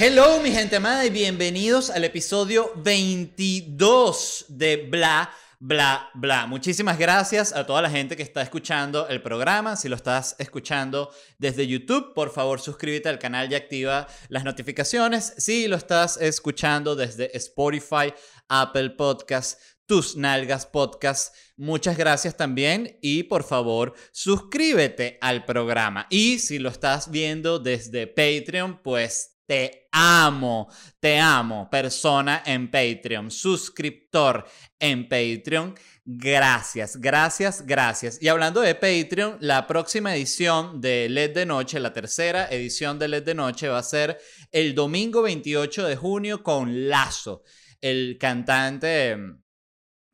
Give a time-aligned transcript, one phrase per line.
[0.00, 5.28] Hello, mi gente amada, y bienvenidos al episodio 22 de Bla,
[5.58, 6.46] Bla, Bla.
[6.46, 9.74] Muchísimas gracias a toda la gente que está escuchando el programa.
[9.74, 15.34] Si lo estás escuchando desde YouTube, por favor suscríbete al canal y activa las notificaciones.
[15.36, 18.14] Si lo estás escuchando desde Spotify,
[18.48, 21.34] Apple Podcasts, tus Nalgas Podcast.
[21.56, 26.06] Muchas gracias también y por favor suscríbete al programa.
[26.08, 30.68] Y si lo estás viendo desde Patreon, pues te amo,
[31.00, 34.46] te amo, persona en Patreon, suscriptor
[34.78, 35.74] en Patreon.
[36.04, 38.22] Gracias, gracias, gracias.
[38.22, 43.08] Y hablando de Patreon, la próxima edición de LED de Noche, la tercera edición de
[43.08, 44.18] LED de Noche, va a ser
[44.52, 47.42] el domingo 28 de junio con Lazo,
[47.80, 49.16] el cantante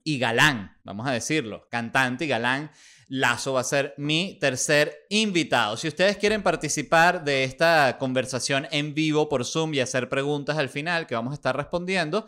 [0.03, 2.71] y galán, vamos a decirlo, cantante y galán.
[3.17, 5.77] Lazo va a ser mi tercer invitado.
[5.77, 10.69] Si ustedes quieren participar de esta conversación en vivo por Zoom y hacer preguntas al
[10.69, 12.27] final que vamos a estar respondiendo,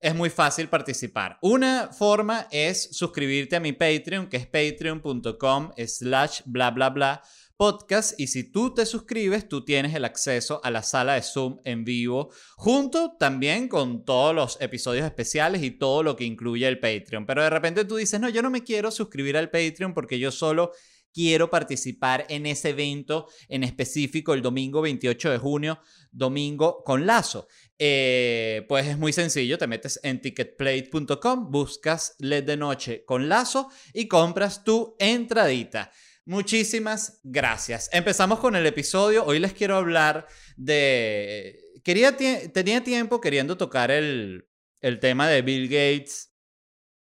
[0.00, 1.38] es muy fácil participar.
[1.42, 7.22] Una forma es suscribirte a mi Patreon, que es patreon.com slash bla bla bla
[7.56, 11.58] podcast y si tú te suscribes, tú tienes el acceso a la sala de Zoom
[11.64, 16.78] en vivo, junto también con todos los episodios especiales y todo lo que incluye el
[16.78, 17.24] Patreon.
[17.24, 20.30] Pero de repente tú dices, no, yo no me quiero suscribir al Patreon porque yo
[20.30, 20.72] solo
[21.14, 25.80] quiero participar en ese evento en específico el domingo 28 de junio,
[26.12, 27.48] domingo con Lazo.
[27.78, 33.70] Eh, pues es muy sencillo, te metes en ticketplate.com, buscas LED de noche con Lazo
[33.92, 35.92] y compras tu entradita.
[36.24, 37.88] Muchísimas gracias.
[37.92, 39.24] Empezamos con el episodio.
[39.24, 41.60] Hoy les quiero hablar de...
[41.84, 44.48] Quería tenía tiempo queriendo tocar el,
[44.80, 46.32] el tema de Bill Gates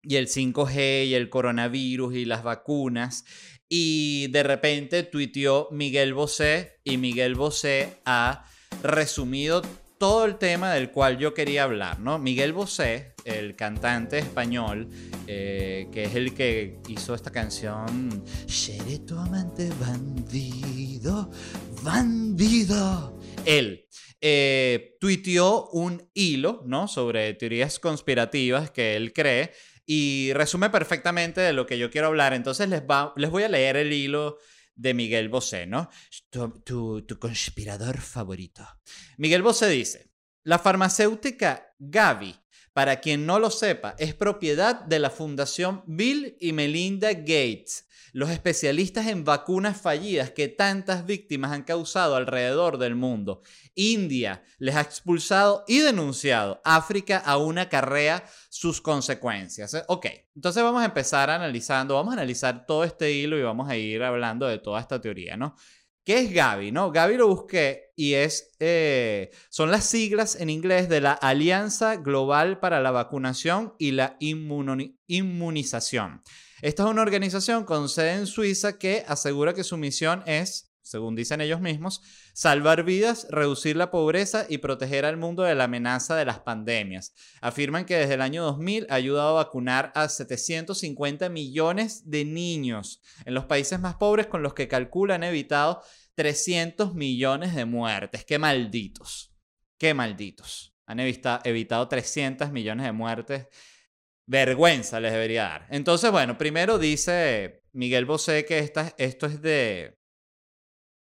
[0.02, 3.24] y el 5G y el coronavirus y las vacunas.
[3.68, 8.50] Y de repente tuiteó Miguel Bosé y Miguel Bosé ha
[8.82, 9.62] resumido
[10.04, 12.18] todo el tema del cual yo quería hablar, ¿no?
[12.18, 14.86] Miguel Bosé, el cantante español,
[15.26, 21.30] eh, que es el que hizo esta canción, Seré tu amante bandido,
[21.82, 23.18] bandido.
[23.46, 23.86] Él
[24.20, 24.98] eh,
[25.72, 26.86] un hilo, ¿no?
[26.86, 29.52] Sobre teorías conspirativas que él cree
[29.86, 32.34] y resume perfectamente de lo que yo quiero hablar.
[32.34, 34.36] Entonces les, va, les voy a leer el hilo
[34.74, 35.88] de Miguel Bosé, ¿no?
[36.30, 38.66] Tu, tu, conspirador favorito.
[39.18, 40.10] Miguel Bosé dice,
[40.42, 42.34] la farmacéutica Gavi,
[42.74, 48.30] para quien no lo sepa, es propiedad de la Fundación Bill y Melinda Gates, los
[48.30, 53.42] especialistas en vacunas fallidas que tantas víctimas han causado alrededor del mundo.
[53.76, 56.60] India les ha expulsado y denunciado.
[56.64, 59.84] África aún acarrea sus consecuencias.
[59.86, 63.76] Ok, entonces vamos a empezar analizando, vamos a analizar todo este hilo y vamos a
[63.76, 65.54] ir hablando de toda esta teoría, ¿no?
[66.04, 66.70] ¿Qué es Gavi?
[66.70, 66.92] No?
[66.92, 72.60] Gavi lo busqué y es, eh, son las siglas en inglés de la Alianza Global
[72.60, 76.22] para la Vacunación y la Inmunización.
[76.60, 81.14] Esta es una organización con sede en Suiza que asegura que su misión es, según
[81.14, 82.02] dicen ellos mismos,
[82.34, 87.14] salvar vidas, reducir la pobreza y proteger al mundo de la amenaza de las pandemias.
[87.40, 93.00] Afirman que desde el año 2000 ha ayudado a vacunar a 750 millones de niños
[93.24, 95.80] en los países más pobres con los que calculan evitado
[96.16, 98.24] 300 millones de muertes.
[98.24, 99.32] ¡Qué malditos!
[99.78, 100.74] ¡Qué malditos!
[100.86, 103.46] Han evitado 300 millones de muertes
[104.26, 105.66] Vergüenza les debería dar.
[105.70, 109.98] Entonces, bueno, primero dice Miguel Bosé que esta, esto es de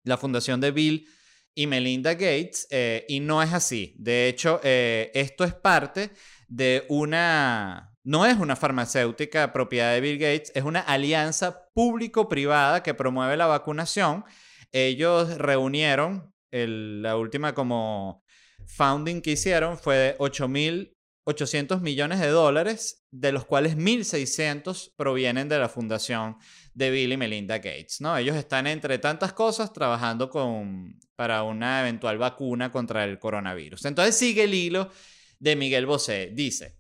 [0.04, 1.08] la fundación de Bill
[1.60, 3.94] y Melinda Gates eh, y no es así.
[3.98, 6.10] De hecho, eh, esto es parte
[6.48, 12.94] de una, no es una farmacéutica propiedad de Bill Gates, es una alianza público-privada que
[12.94, 14.24] promueve la vacunación.
[14.72, 18.24] Ellos reunieron, la última como
[18.66, 24.94] founding que hicieron fue de 8 mil 800 millones de dólares, de los cuales 1.600
[24.96, 26.36] provienen de la fundación
[26.74, 28.00] de Bill y Melinda Gates.
[28.00, 28.16] ¿no?
[28.16, 33.84] Ellos están, entre tantas cosas, trabajando con, para una eventual vacuna contra el coronavirus.
[33.84, 34.90] Entonces sigue el hilo
[35.38, 36.30] de Miguel Bosé.
[36.32, 36.76] Dice,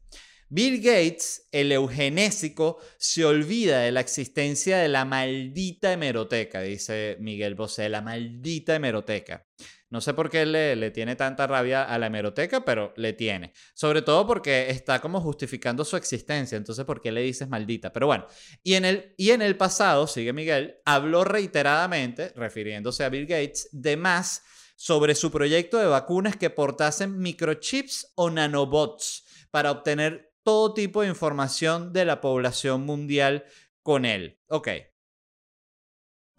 [0.48, 7.54] Bill Gates, el eugenésico, se olvida de la existencia de la maldita hemeroteca, dice Miguel
[7.54, 9.46] Bosé, la maldita hemeroteca.
[9.90, 13.52] No sé por qué le, tiene tanta rabia a la hemeroteca, pero le tiene.
[13.74, 16.56] Sobre todo porque está como justificando su existencia.
[16.56, 17.92] Entonces, ¿por qué le dices maldita?
[17.92, 18.26] Pero bueno,
[18.62, 23.68] y en el, y en el pasado, sigue Miguel, habló reiteradamente, refiriéndose a Bill Gates,
[23.72, 24.44] de más
[24.76, 31.08] sobre su proyecto de vacunas que portasen microchips o nanobots para obtener todo tipo de
[31.08, 33.44] información de la población mundial
[33.82, 34.38] con él.
[34.48, 34.68] Ok,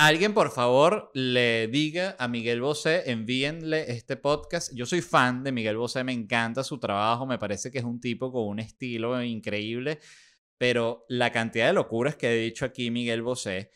[0.08, 4.74] alguien, por favor, le diga a Miguel Bosé, envíenle este podcast.
[4.74, 8.02] Yo soy fan de Miguel Bosé, me encanta su trabajo, me parece que es un
[8.02, 10.00] tipo con un estilo increíble,
[10.58, 13.70] pero la cantidad de locuras que ha dicho aquí Miguel Bosé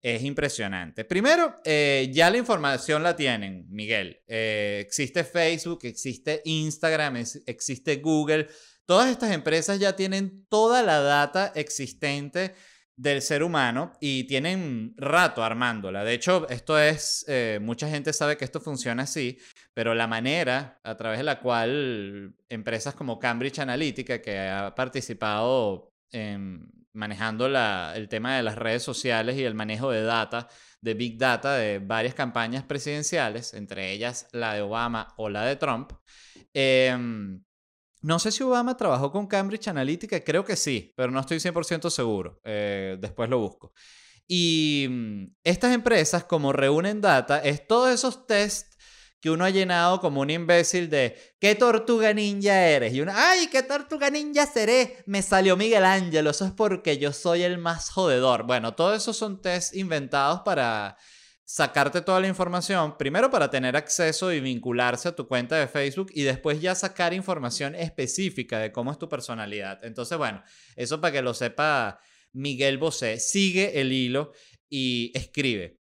[0.00, 1.04] es impresionante.
[1.04, 4.20] Primero, eh, ya la información la tienen, Miguel.
[4.28, 8.46] Eh, existe Facebook, existe Instagram, existe Google.
[8.86, 12.54] Todas estas empresas ya tienen toda la data existente
[12.96, 16.04] del ser humano y tienen rato armándola.
[16.04, 19.38] De hecho, esto es, eh, mucha gente sabe que esto funciona así,
[19.74, 25.92] pero la manera a través de la cual empresas como Cambridge Analytica, que ha participado
[26.10, 30.48] en manejando la, el tema de las redes sociales y el manejo de data,
[30.80, 35.56] de Big Data de varias campañas presidenciales, entre ellas la de Obama o la de
[35.56, 35.92] Trump.
[36.52, 37.42] Em,
[38.02, 41.88] no sé si Obama trabajó con Cambridge Analytica, creo que sí, pero no estoy 100%
[41.88, 42.40] seguro.
[42.44, 43.72] Eh, después lo busco.
[44.26, 48.76] Y mm, estas empresas, como reúnen data, es todos esos tests
[49.20, 52.92] que uno ha llenado como un imbécil de ¿qué tortuga ninja eres?
[52.92, 55.04] Y uno, ¡ay, qué tortuga ninja seré!
[55.06, 58.42] Me salió Miguel Ángel, eso es porque yo soy el más jodedor.
[58.42, 60.96] Bueno, todo eso son tests inventados para
[61.52, 66.10] sacarte toda la información, primero para tener acceso y vincularse a tu cuenta de Facebook
[66.14, 69.84] y después ya sacar información específica de cómo es tu personalidad.
[69.84, 70.42] Entonces, bueno,
[70.76, 72.00] eso para que lo sepa
[72.32, 74.32] Miguel Bosé, sigue el hilo
[74.70, 75.78] y escribe.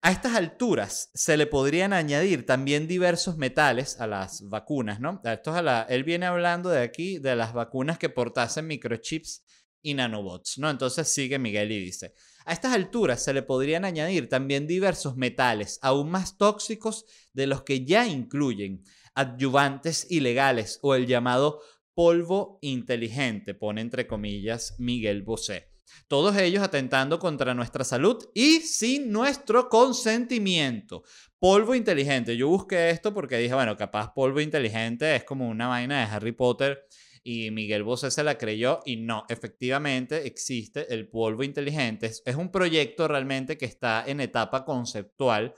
[0.00, 5.20] A estas alturas se le podrían añadir también diversos metales a las vacunas, ¿no?
[5.22, 9.44] Esto a la, él viene hablando de aquí de las vacunas que portasen microchips
[9.82, 10.70] y nanobots, ¿no?
[10.70, 12.14] Entonces sigue Miguel y dice,
[12.50, 17.62] a estas alturas se le podrían añadir también diversos metales aún más tóxicos de los
[17.62, 18.82] que ya incluyen
[19.14, 21.60] adyuvantes ilegales o el llamado
[21.94, 25.68] polvo inteligente, pone entre comillas Miguel Bosé.
[26.08, 31.04] Todos ellos atentando contra nuestra salud y sin nuestro consentimiento.
[31.38, 32.36] Polvo inteligente.
[32.36, 36.32] Yo busqué esto porque dije, bueno, capaz polvo inteligente es como una vaina de Harry
[36.32, 36.84] Potter
[37.22, 42.10] y Miguel Bosé se la creyó y no, efectivamente existe el polvo inteligente.
[42.24, 45.54] Es un proyecto realmente que está en etapa conceptual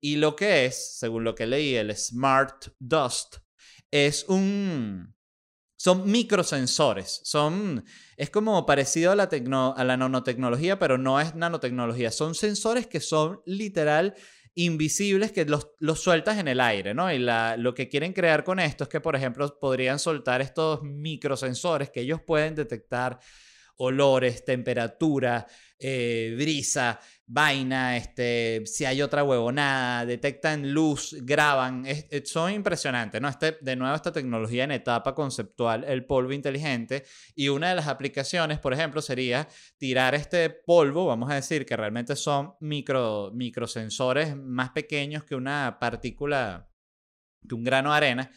[0.00, 3.36] y lo que es, según lo que leí, el Smart Dust,
[3.90, 5.14] es un
[5.78, 7.84] son microsensores, son,
[8.16, 13.00] es como parecido a la, a la nanotecnología, pero no es nanotecnología, son sensores que
[13.00, 14.14] son literal
[14.56, 17.12] invisibles que los, los sueltas en el aire, ¿no?
[17.12, 20.82] Y la, lo que quieren crear con esto es que, por ejemplo, podrían soltar estos
[20.82, 23.20] microsensores que ellos pueden detectar
[23.76, 25.46] olores, temperatura,
[25.78, 31.84] eh, brisa, vaina, este, si hay otra huevonada, detectan luz, graban,
[32.24, 33.28] son impresionantes, ¿no?
[33.28, 37.88] Este, de nuevo, esta tecnología en etapa conceptual, el polvo inteligente, y una de las
[37.88, 44.36] aplicaciones, por ejemplo, sería tirar este polvo, vamos a decir que realmente son micro, microsensores
[44.36, 46.68] más pequeños que una partícula,
[47.48, 48.30] que un grano de arena,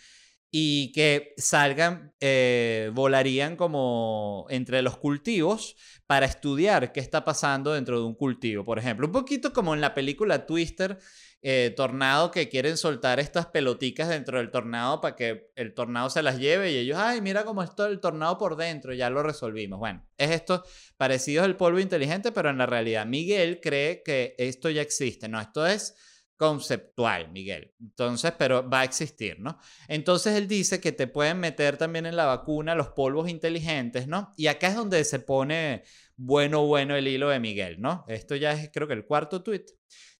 [0.52, 5.76] y que salgan, eh, volarían como entre los cultivos
[6.08, 9.06] para estudiar qué está pasando dentro de un cultivo, por ejemplo.
[9.08, 10.98] Un poquito como en la película Twister,
[11.42, 16.24] eh, Tornado, que quieren soltar estas peloticas dentro del tornado para que el tornado se
[16.24, 19.80] las lleve y ellos, ay, mira cómo está el tornado por dentro, ya lo resolvimos.
[19.80, 20.64] Bueno, es esto
[20.98, 25.40] parecido al polvo inteligente, pero en la realidad Miguel cree que esto ya existe, ¿no?
[25.40, 25.96] Esto es
[26.40, 27.74] conceptual, Miguel.
[27.82, 29.60] Entonces, pero va a existir, ¿no?
[29.90, 34.32] Entonces él dice que te pueden meter también en la vacuna los polvos inteligentes, ¿no?
[34.38, 35.84] Y acá es donde se pone
[36.16, 38.06] bueno, bueno el hilo de Miguel, ¿no?
[38.08, 39.66] Esto ya es creo que el cuarto tweet.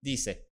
[0.02, 0.50] Dice,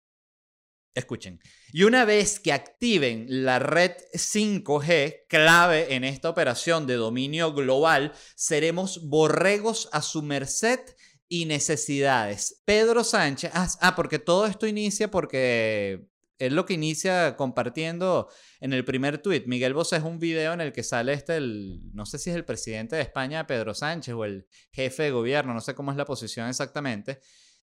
[0.93, 1.41] escuchen,
[1.73, 8.13] y una vez que activen la red 5G, clave en esta operación de dominio global,
[8.35, 10.79] seremos borregos a su merced
[11.27, 12.61] y necesidades.
[12.65, 18.29] Pedro Sánchez, ah, ah, porque todo esto inicia porque es lo que inicia compartiendo
[18.59, 19.43] en el primer tweet.
[19.47, 22.35] Miguel Bosé es un video en el que sale este, el, no sé si es
[22.35, 25.97] el presidente de España, Pedro Sánchez, o el jefe de gobierno, no sé cómo es
[25.97, 27.19] la posición exactamente,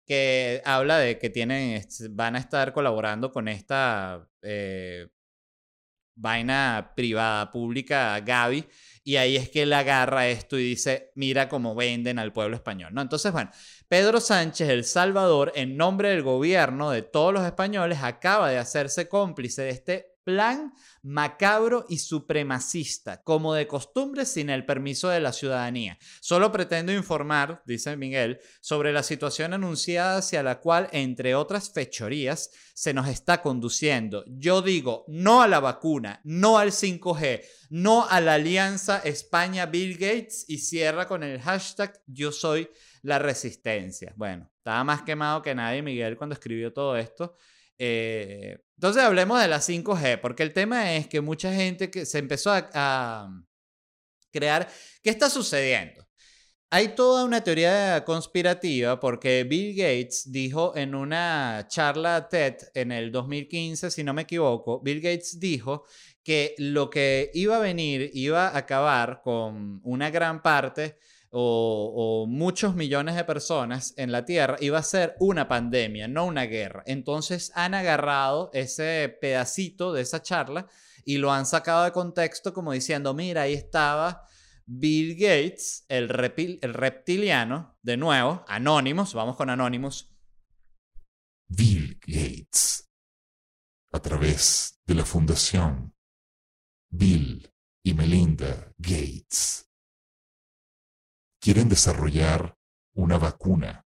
[0.04, 5.08] que habla de que tienen, van a estar colaborando con esta eh,
[6.16, 8.66] vaina privada, pública, Gaby,
[9.04, 12.92] y ahí es que él agarra esto y dice, mira cómo venden al pueblo español,
[12.92, 13.02] ¿no?
[13.02, 13.50] Entonces, bueno,
[13.86, 19.08] Pedro Sánchez, El Salvador, en nombre del gobierno de todos los españoles, acaba de hacerse
[19.08, 25.32] cómplice de este plan macabro y supremacista, como de costumbre sin el permiso de la
[25.32, 25.96] ciudadanía.
[26.20, 32.50] Solo pretendo informar, dice Miguel, sobre la situación anunciada hacia la cual, entre otras fechorías,
[32.74, 34.24] se nos está conduciendo.
[34.26, 40.44] Yo digo no a la vacuna, no al 5G, no a la alianza España-Bill Gates
[40.48, 42.68] y cierra con el hashtag yo soy
[43.02, 44.12] la resistencia.
[44.16, 47.36] Bueno, Estaba más quemado que nadie Miguel cuando escribió todo esto.
[47.78, 52.18] Eh, entonces hablemos de la 5G, porque el tema es que mucha gente que se
[52.18, 53.30] empezó a
[54.32, 54.68] crear,
[55.02, 56.06] ¿qué está sucediendo?
[56.68, 63.12] Hay toda una teoría conspirativa porque Bill Gates dijo en una charla TED en el
[63.12, 65.84] 2015, si no me equivoco, Bill Gates dijo
[66.24, 70.98] que lo que iba a venir iba a acabar con una gran parte
[71.30, 76.44] o, muchos millones de personas en la Tierra, iba a ser una pandemia, no una
[76.44, 76.82] guerra.
[76.86, 80.66] Entonces han agarrado ese pedacito de esa charla
[81.04, 84.26] y lo han sacado de contexto como diciendo, mira, ahí estaba
[84.66, 86.10] Bill Gates, el,
[86.60, 90.12] el reptiliano, de nuevo, Anonymous, vamos con Anonymous.
[91.48, 92.90] Bill Gates,
[93.92, 95.94] a través de la fundación
[96.90, 97.48] Bill
[97.84, 99.65] y Melinda Gates,
[101.46, 102.56] quieren desarrollar
[102.96, 103.86] una vacuna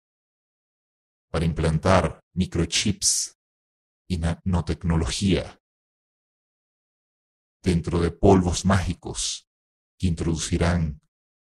[1.30, 3.38] para implantar microchips
[4.06, 5.58] y nanotecnología
[7.62, 9.48] dentro de polvos mágicos
[9.98, 11.00] que introducirán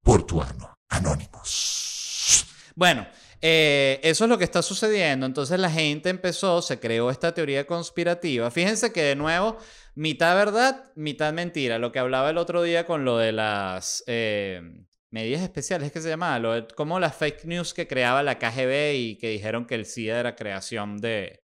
[0.03, 2.45] Portuano Anónimos.
[2.75, 3.07] Bueno,
[3.41, 5.25] eh, eso es lo que está sucediendo.
[5.25, 8.51] Entonces la gente empezó, se creó esta teoría conspirativa.
[8.51, 9.57] Fíjense que de nuevo,
[9.95, 11.79] mitad verdad, mitad mentira.
[11.79, 14.61] Lo que hablaba el otro día con lo de las eh,
[15.11, 19.31] medidas especiales, que se llamaba, como las fake news que creaba la KGB y que
[19.31, 21.43] dijeron que el SIDA era creación de,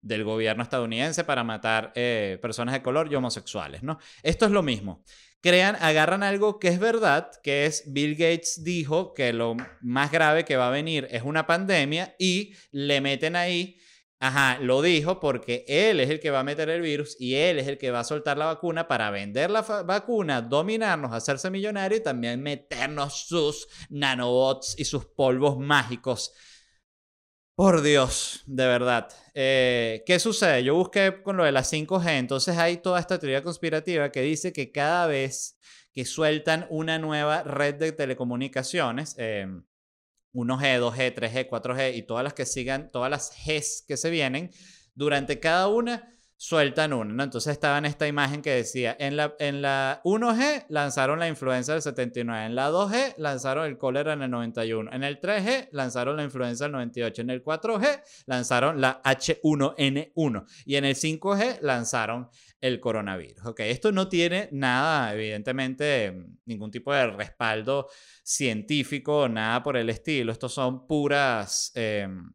[0.00, 3.98] del gobierno estadounidense para matar eh, personas de color y homosexuales, ¿no?
[4.22, 5.04] Esto es lo mismo
[5.46, 10.44] crean, agarran algo que es verdad, que es Bill Gates dijo que lo más grave
[10.44, 13.78] que va a venir es una pandemia y le meten ahí,
[14.20, 17.58] ajá, lo dijo porque él es el que va a meter el virus y él
[17.58, 21.98] es el que va a soltar la vacuna para vender la vacuna, dominarnos, hacerse millonario
[21.98, 26.32] y también meternos sus nanobots y sus polvos mágicos
[27.56, 29.08] por Dios, de verdad.
[29.32, 30.62] Eh, ¿Qué sucede?
[30.62, 34.52] Yo busqué con lo de las 5G, entonces hay toda esta teoría conspirativa que dice
[34.52, 35.58] que cada vez
[35.90, 39.16] que sueltan una nueva red de telecomunicaciones,
[40.36, 44.50] 1G, 2G, 3G, 4G y todas las que sigan, todas las Gs que se vienen,
[44.94, 47.22] durante cada una sueltan uno, ¿no?
[47.22, 51.72] Entonces estaba en esta imagen que decía, en la, en la 1G lanzaron la influenza
[51.72, 56.16] del 79, en la 2G lanzaron el cólera en el 91, en el 3G lanzaron
[56.16, 62.28] la influenza del 98, en el 4G lanzaron la H1N1 y en el 5G lanzaron
[62.60, 63.46] el coronavirus.
[63.46, 67.88] Ok, esto no tiene nada, evidentemente, ningún tipo de respaldo
[68.22, 70.32] científico, nada por el estilo.
[70.32, 71.72] Estos son puras...
[71.74, 72.32] Em,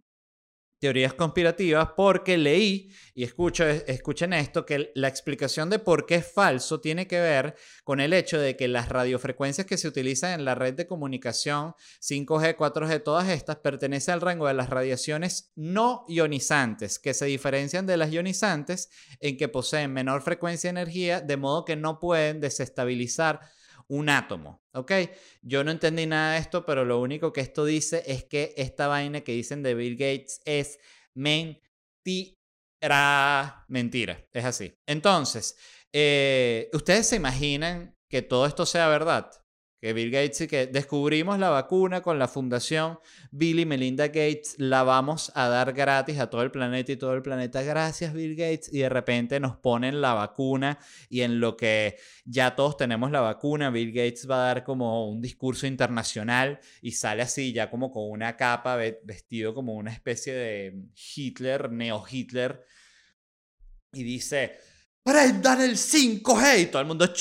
[0.82, 6.26] teorías conspirativas porque leí, y escucho, escuchen esto, que la explicación de por qué es
[6.26, 10.44] falso tiene que ver con el hecho de que las radiofrecuencias que se utilizan en
[10.44, 16.04] la red de comunicación 5G, 4G, todas estas pertenecen al rango de las radiaciones no
[16.08, 21.38] ionizantes, que se diferencian de las ionizantes en que poseen menor frecuencia de energía, de
[21.38, 23.40] modo que no pueden desestabilizar
[23.92, 24.92] un átomo, ¿ok?
[25.42, 28.88] Yo no entendí nada de esto, pero lo único que esto dice es que esta
[28.88, 30.80] vaina que dicen de Bill Gates es
[31.14, 31.58] mentira.
[33.68, 34.74] Mentira, es así.
[34.86, 35.58] Entonces,
[35.92, 39.30] eh, ¿ustedes se imaginan que todo esto sea verdad?
[39.82, 43.00] Que Bill Gates y que descubrimos la vacuna con la fundación
[43.32, 47.16] Bill y Melinda Gates, la vamos a dar gratis a todo el planeta y todo
[47.16, 50.78] el planeta, gracias Bill Gates, y de repente nos ponen la vacuna
[51.10, 55.10] y en lo que ya todos tenemos la vacuna, Bill Gates va a dar como
[55.10, 60.34] un discurso internacional y sale así ya como con una capa vestido como una especie
[60.34, 60.84] de
[61.16, 62.64] Hitler, neo-Hitler,
[63.94, 64.58] y dice,
[65.04, 67.12] prendan el 5G y todo el mundo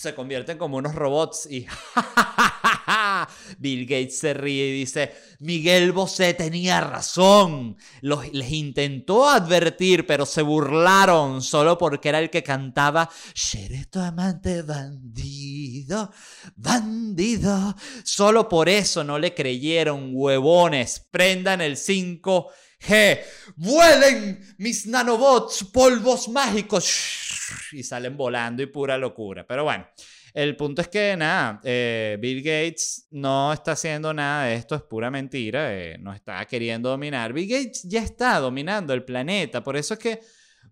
[0.00, 1.66] se convierten como unos robots y
[3.58, 10.24] Bill Gates se ríe y dice, Miguel Bosé tenía razón, Los, les intentó advertir, pero
[10.24, 16.10] se burlaron solo porque era el que cantaba, seré tu amante bandido,
[16.56, 17.76] bandido.
[18.02, 22.48] Solo por eso no le creyeron, huevones, prendan el 5
[22.80, 23.20] G.
[23.56, 27.29] Vuelen mis nanobots, polvos mágicos.
[27.72, 29.46] Y salen volando y pura locura.
[29.46, 29.86] Pero bueno,
[30.34, 34.82] el punto es que nada, eh, Bill Gates no está haciendo nada de esto, es
[34.82, 37.32] pura mentira, eh, no está queriendo dominar.
[37.32, 40.20] Bill Gates ya está dominando el planeta, por eso es que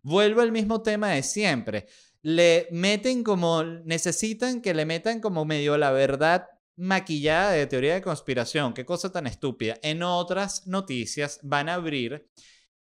[0.03, 1.87] vuelvo al mismo tema de siempre.
[2.23, 8.03] Le meten como, necesitan que le metan como medio la verdad maquillada de teoría de
[8.03, 8.73] conspiración.
[8.73, 9.79] Qué cosa tan estúpida.
[9.83, 12.29] En otras noticias van a abrir,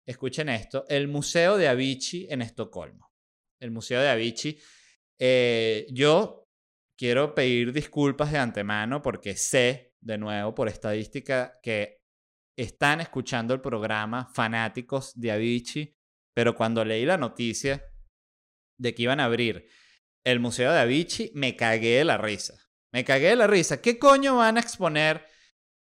[0.05, 3.06] escuchen esto, el Museo de Avicii en Estocolmo.
[3.61, 4.59] El Museo de Avicii.
[5.19, 6.49] Eh, yo
[6.97, 12.01] quiero pedir disculpas de antemano porque sé, de nuevo, por estadística, que
[12.57, 15.97] están escuchando el programa fanáticos de Avicii,
[16.35, 17.85] pero cuando leí la noticia
[18.79, 19.69] de que iban a abrir
[20.25, 22.55] el Museo de Avicii, me cagué de la risa.
[22.93, 23.81] Me cagué de la risa.
[23.81, 25.27] ¿Qué coño van a exponer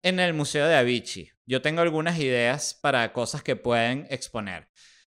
[0.02, 1.30] en el Museo de Avicii?
[1.46, 4.68] Yo tengo algunas ideas para cosas que pueden exponer.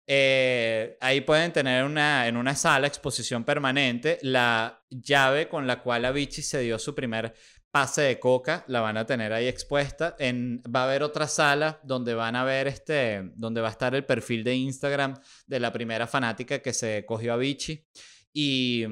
[0.09, 6.05] Eh, ahí pueden tener una, en una sala exposición permanente la llave con la cual
[6.05, 7.33] Avicii se dio su primer
[7.71, 10.15] pase de coca, la van a tener ahí expuesta.
[10.17, 13.93] En, va a haber otra sala donde van a ver este, donde va a estar
[13.93, 15.13] el perfil de Instagram
[15.45, 17.85] de la primera fanática que se cogió a Avicii.
[18.33, 18.85] Y,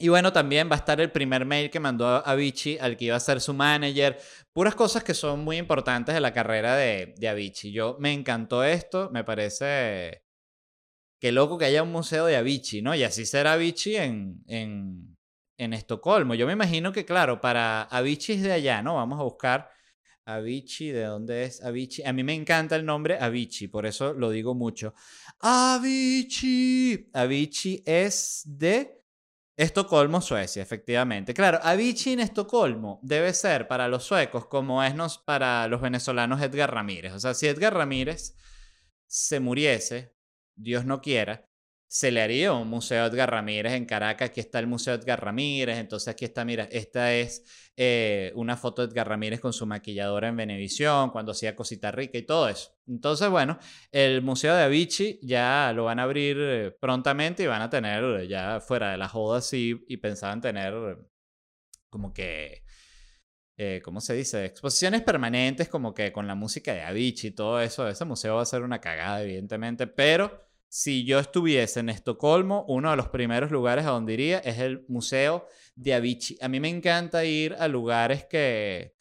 [0.00, 3.16] y bueno, también va a estar el primer mail que mandó Avicii al que iba
[3.16, 4.18] a ser su manager.
[4.52, 7.70] Puras cosas que son muy importantes de la carrera de, de Avicii.
[7.70, 10.24] Yo me encantó esto, me parece...
[11.20, 12.94] Qué loco que haya un museo de Avicii, ¿no?
[12.94, 15.18] Y así será Avicii en, en,
[15.58, 16.34] en Estocolmo.
[16.34, 18.94] Yo me imagino que, claro, para Avicii es de allá, ¿no?
[18.94, 19.68] Vamos a buscar
[20.24, 22.06] Avicii, ¿de dónde es Avicii?
[22.06, 24.94] A mí me encanta el nombre Avicii, por eso lo digo mucho.
[25.40, 27.10] Avicii.
[27.12, 28.99] Avicii es de
[29.60, 31.34] Estocolmo, Suecia, efectivamente.
[31.34, 36.72] Claro, Avicii en Estocolmo debe ser para los suecos como es para los venezolanos Edgar
[36.72, 37.12] Ramírez.
[37.12, 38.34] O sea, si Edgar Ramírez
[39.06, 40.16] se muriese,
[40.56, 41.49] Dios no quiera,
[41.90, 44.28] se le haría un museo Edgar Ramírez en Caracas.
[44.30, 45.76] Aquí está el Museo Edgar Ramírez.
[45.78, 47.44] Entonces aquí está, mira, esta es
[47.76, 52.16] eh, una foto de Edgar Ramírez con su maquilladora en Venevisión, cuando hacía Cosita Rica
[52.16, 52.70] y todo eso.
[52.86, 53.58] Entonces, bueno,
[53.90, 58.04] el Museo de Avicii ya lo van a abrir eh, prontamente y van a tener
[58.20, 60.96] eh, ya fuera de la joda así y pensaban tener
[61.90, 62.62] como que...
[63.84, 64.46] ¿cómo se dice?
[64.46, 67.86] Exposiciones permanentes como que con la música de Avicii y todo eso.
[67.88, 72.92] Ese museo va a ser una cagada, evidentemente, pero si yo estuviese en Estocolmo, uno
[72.92, 76.38] de los primeros lugares a donde iría es el Museo de Avicii.
[76.40, 78.94] A mí me encanta ir a lugares que,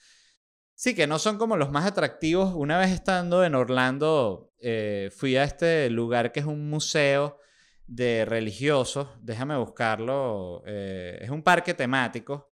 [0.74, 2.56] sí, que no son como los más atractivos.
[2.56, 7.38] Una vez estando en Orlando, eh, fui a este lugar que es un museo
[7.86, 9.08] de religiosos.
[9.22, 10.64] Déjame buscarlo.
[10.66, 12.52] Eh, es un parque temático.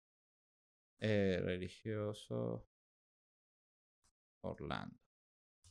[0.99, 2.67] Eh, religioso.
[4.41, 4.99] Orlando.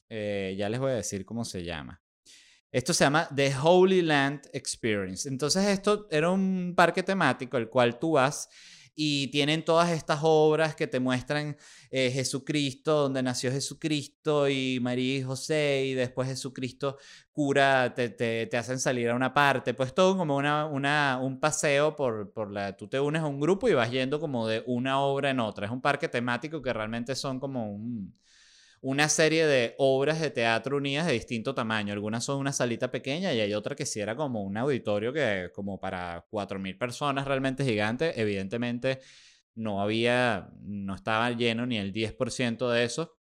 [0.10, 2.02] ya les voy a decir cómo se llama.
[2.73, 5.29] Esto se llama The Holy Land Experience.
[5.29, 8.49] Entonces esto era un parque temático el cual tú vas
[8.95, 11.55] y tienen todas estas obras que te muestran
[11.91, 16.97] eh, Jesucristo, donde nació Jesucristo y María y José y después Jesucristo
[17.31, 21.95] cura, te, te, hacen salir a una parte, pues todo como una, una, un paseo
[21.95, 22.75] por, por la...
[22.75, 25.67] Tú te unes a un grupo y vas yendo como de una obra en otra.
[25.67, 28.15] Es un parque temático que realmente son como un
[28.84, 31.93] una serie de obras de teatro unidas de distinto tamaño.
[31.93, 35.52] Algunas son una salita pequeña y hay otra que sí era como un auditorio que
[35.54, 38.19] como para 4.000 personas realmente gigante.
[38.19, 39.00] Evidentemente
[39.56, 43.17] no había, no estaba lleno ni el 10% de eso.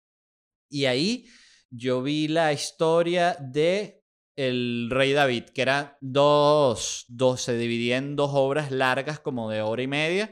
[0.69, 1.25] Y ahí
[1.71, 4.03] yo vi la historia de
[4.35, 9.63] el rey David, que era dos, dos, se dividía en dos obras largas como de
[9.63, 10.31] hora y media.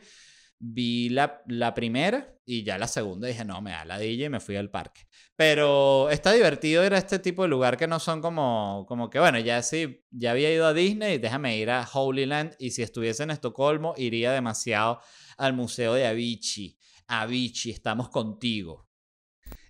[0.59, 4.29] Vi la, la primera y ya la segunda dije, no, me da la DJ y
[4.29, 5.07] me fui al parque.
[5.35, 9.19] Pero está divertido ir a este tipo de lugar que no son como, como que,
[9.19, 12.83] bueno, ya sí, ya había ido a Disney, déjame ir a Holy Land y si
[12.83, 15.01] estuviese en Estocolmo iría demasiado
[15.37, 16.77] al Museo de Avicii.
[17.07, 18.85] Avicii, estamos contigo.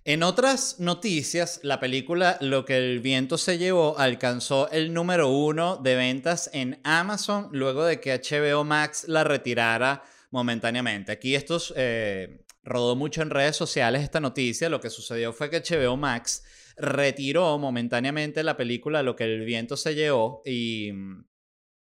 [0.04, 5.78] En otras noticias, la película Lo que el viento se llevó alcanzó el número uno
[5.78, 11.10] de ventas en Amazon luego de que HBO Max la retirara momentáneamente.
[11.10, 14.68] Aquí estos eh, rodó mucho en redes sociales esta noticia.
[14.68, 16.44] Lo que sucedió fue que HBO Max
[16.76, 20.92] retiró momentáneamente la película Lo que el viento se llevó y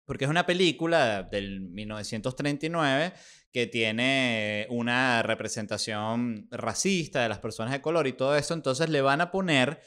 [0.05, 3.13] porque es una película del 1939
[3.51, 9.01] que tiene una representación racista de las personas de color y todo eso, entonces le
[9.01, 9.79] van a poner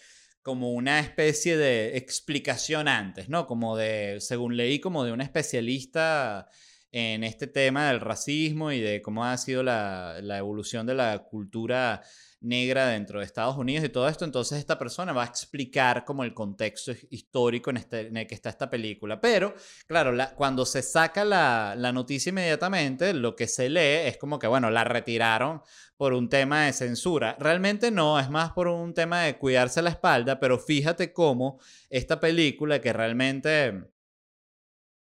[0.42, 3.46] como una especie de explicación antes, ¿no?
[3.46, 6.48] Como de, según leí, como de un especialista
[6.90, 12.02] en este tema del racismo y de cómo ha sido la, evolución de la cultura
[12.40, 16.22] negra dentro de Estados Unidos y todo esto, entonces esta persona va a explicar como
[16.22, 19.20] el contexto histórico en, este, el que está esta película.
[19.20, 19.54] Pero,
[19.86, 24.46] claro, cuando se saca la, la, noticia inmediatamente, lo que se lee es como que,
[24.46, 25.62] bueno, la retiraron
[25.96, 27.36] por un tema de censura.
[27.40, 31.58] Realmente no, es más por un tema de cuidarse la espalda, pero fíjate cómo
[31.90, 33.90] esta película que realmente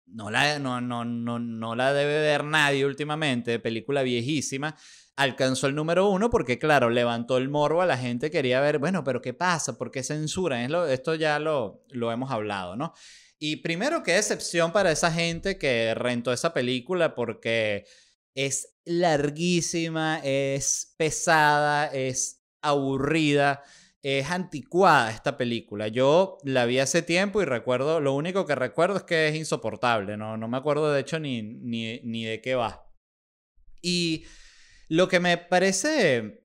[0.06, 4.76] no la, no, no, no, no la debe ver nadie últimamente, película viejísima,
[5.16, 9.04] alcanzó el número uno porque, claro, levantó el morbo a la gente, quería ver, bueno,
[9.04, 9.78] pero ¿qué pasa?
[9.78, 10.60] ¿Por qué censuran?
[10.60, 12.92] Es lo, esto ya lo, lo hemos hablado, ¿no?
[13.38, 17.84] Y primero, qué decepción para esa gente que rentó esa película porque
[18.34, 23.62] es larguísima, es pesada, es aburrida
[24.04, 25.88] es anticuada esta película.
[25.88, 30.18] Yo la vi hace tiempo y recuerdo, lo único que recuerdo es que es insoportable,
[30.18, 32.86] no, no me acuerdo de hecho ni, ni, ni de qué va.
[33.80, 34.26] Y
[34.90, 36.44] lo que me parece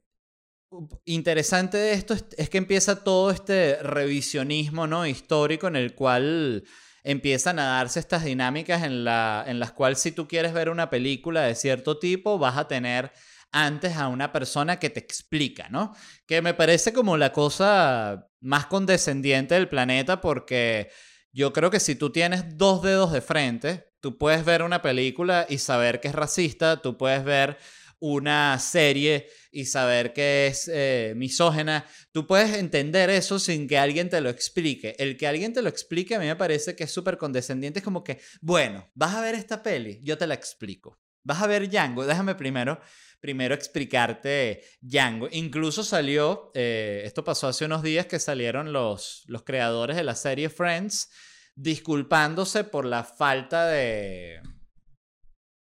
[1.04, 5.06] interesante de esto es, que empieza todo este revisionismo ¿no?
[5.06, 6.64] histórico en el cual
[7.04, 10.90] empiezan a darse estas dinámicas en, la, en las cuales si tú quieres ver una
[10.90, 13.12] película de cierto tipo vas a tener
[13.52, 15.96] antes a una persona que te explica, ¿no?
[16.26, 20.90] Que me parece como la cosa más condescendiente del planeta porque
[21.32, 25.46] yo creo que si tú tienes dos dedos de frente, tú puedes ver una película
[25.50, 27.58] y saber que es racista, tú puedes ver
[28.00, 34.10] una serie y saber que es eh, misógena, tú puedes entender eso sin que alguien
[34.10, 34.96] te lo explique.
[35.00, 37.86] El que alguien te lo explique a mí me parece que es súper condescendiente, es
[37.86, 40.98] como que, bueno, vas a ver esta peli, yo te la explico.
[41.24, 42.80] Vas a ver Django, déjame primero,
[43.20, 45.28] primero explicarte Django.
[45.32, 50.16] Incluso salió, eh, esto pasó hace unos días que salieron los, los creadores de la
[50.16, 51.10] serie Friends
[51.56, 54.42] disculpándose por la falta de...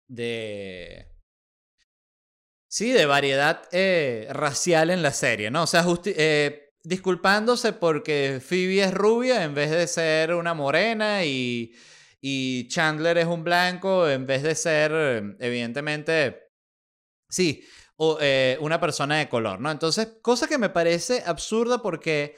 [0.09, 1.09] de
[2.67, 5.63] Sí, de variedad eh, racial en la serie, ¿no?
[5.63, 11.73] O sea, eh, disculpándose porque Phoebe es rubia en vez de ser una morena y,
[12.21, 16.44] y Chandler es un blanco en vez de ser, evidentemente,
[17.29, 17.65] sí,
[17.97, 19.71] o, eh, una persona de color, ¿no?
[19.71, 22.37] Entonces, cosa que me parece absurda porque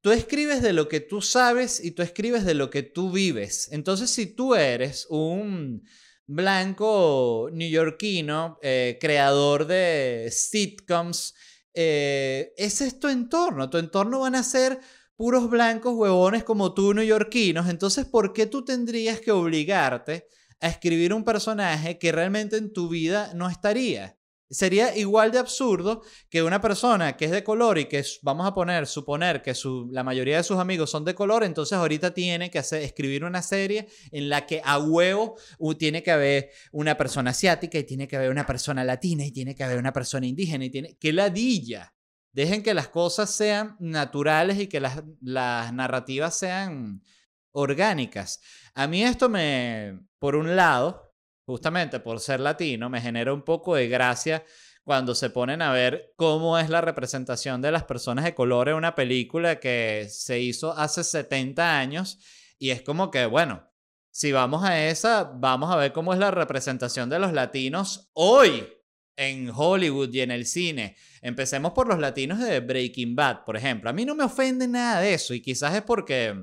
[0.00, 3.68] tú escribes de lo que tú sabes y tú escribes de lo que tú vives.
[3.72, 5.82] Entonces, si tú eres un
[6.26, 11.34] blanco neoyorquino, eh, creador de sitcoms,
[11.74, 13.70] eh, ese es tu entorno.
[13.70, 14.80] Tu entorno van a ser
[15.16, 17.68] puros blancos huevones como tú, neoyorquinos.
[17.68, 20.26] Entonces, ¿por qué tú tendrías que obligarte
[20.62, 24.16] a escribir un personaje que realmente en tu vida no estaría?
[24.52, 28.52] Sería igual de absurdo que una persona que es de color y que vamos a
[28.52, 29.54] poner, suponer que
[29.90, 33.40] la mayoría de sus amigos son de color, entonces ahorita tiene que hacer, escribir una
[33.40, 35.36] serie en la que a huevo
[35.78, 39.54] tiene que haber una persona asiática y tiene que haber una persona latina y tiene
[39.54, 41.94] que haber una persona indígena y tiene que ladilla.
[42.34, 47.02] Dejen que las cosas sean naturales y que las narrativas sean
[47.52, 48.40] orgánicas.
[48.74, 51.14] A mí esto me, por un lado,
[51.46, 54.44] justamente por ser latino, me genera un poco de gracia
[54.84, 58.74] cuando se ponen a ver cómo es la representación de las personas de color en
[58.74, 62.18] una película que se hizo hace 70 años
[62.58, 63.68] y es como que, bueno,
[64.10, 68.68] si vamos a esa, vamos a ver cómo es la representación de los latinos hoy
[69.16, 70.96] en Hollywood y en el cine.
[71.22, 73.88] Empecemos por los latinos de Breaking Bad, por ejemplo.
[73.88, 76.34] A mí no me ofende nada de eso y quizás es porque...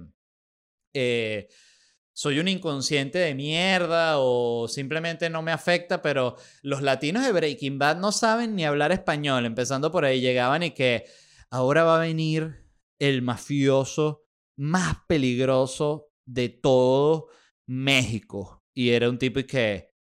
[0.94, 1.48] Eh,
[2.20, 7.80] soy un inconsciente de mierda o simplemente no me afecta, pero los latinos de Breaking
[7.80, 11.06] Bad no saben ni hablar español, empezando por ahí llegaban y que
[11.50, 12.66] ahora va a venir
[13.00, 14.26] el mafioso
[14.58, 17.30] más peligroso de todo
[17.68, 18.66] México.
[18.74, 19.94] Y era un tipo que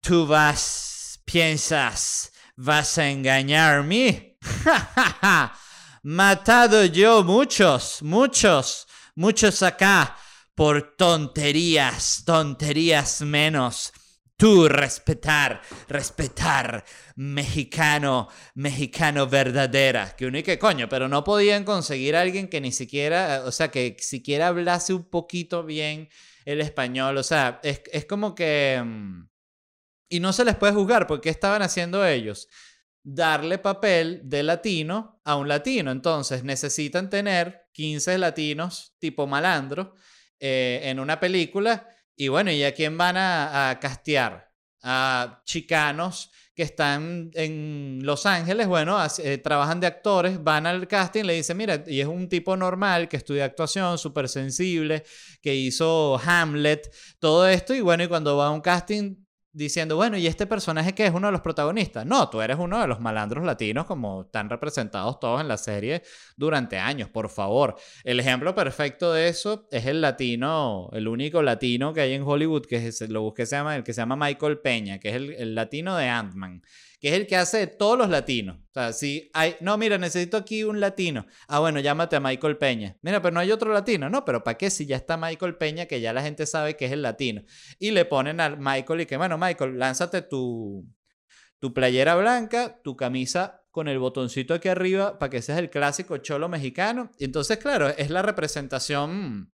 [0.00, 4.38] tú vas, piensas, vas a engañarme.
[6.04, 10.16] Matado yo muchos, muchos, muchos acá
[10.54, 13.92] por tonterías, tonterías menos.
[14.36, 20.16] Tú respetar, respetar, mexicano, mexicano verdadera.
[20.16, 23.52] Que uno y que coño, pero no podían conseguir a alguien que ni siquiera, o
[23.52, 26.08] sea, que siquiera hablase un poquito bien
[26.44, 27.16] el español.
[27.16, 28.82] O sea, es, es como que...
[28.84, 29.28] Mm,
[30.08, 32.48] y no se les puede juzgar porque estaban haciendo ellos?
[33.02, 35.92] Darle papel de latino a un latino.
[35.92, 39.94] Entonces necesitan tener 15 latinos tipo malandro
[40.40, 41.88] eh, en una película.
[42.16, 44.52] Y bueno, ¿y a quién van a, castear?
[44.82, 51.24] A chicanos que están en Los Ángeles, bueno, eh, trabajan de actores, van al casting,
[51.24, 55.02] le dicen, mira, y es un tipo normal que estudia actuación, súper sensible,
[55.42, 59.23] que hizo Hamlet, todo esto, y bueno, y cuando va a un casting
[59.54, 62.04] diciendo, bueno, ¿y este personaje que es uno de los protagonistas?
[62.04, 66.02] No, tú eres uno de los malandros latinos como están representados todos en la serie
[66.36, 67.76] durante años, por favor.
[68.02, 72.66] El ejemplo perfecto de eso es el latino, el único latino que hay en Hollywood,
[72.66, 75.30] que es, lo busqué, se llama, el que se llama Michael Peña, que es el,
[75.34, 76.62] el latino de Ant-Man
[77.04, 78.56] que es el que hace todos los latinos.
[78.56, 81.26] O sea, si hay, no, mira, necesito aquí un latino.
[81.48, 82.96] Ah, bueno, llámate a Michael Peña.
[83.02, 84.08] Mira, pero no hay otro latino.
[84.08, 86.86] No, pero ¿para qué si ya está Michael Peña, que ya la gente sabe que
[86.86, 87.42] es el latino?
[87.78, 90.86] Y le ponen a Michael y que, bueno, Michael, lánzate tu,
[91.58, 96.16] tu playera blanca, tu camisa con el botoncito aquí arriba para que seas el clásico
[96.16, 97.10] cholo mexicano.
[97.18, 99.52] Y entonces, claro, es la representación